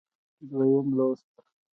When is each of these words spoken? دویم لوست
دویم 0.49 0.87
لوست 0.97 1.29